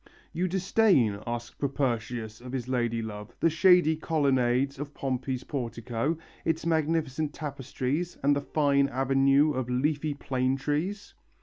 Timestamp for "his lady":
2.53-3.03